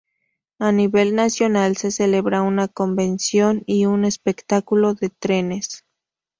[0.57, 5.85] A nivel nacional se celebra una convención y un espectáculo de trenes.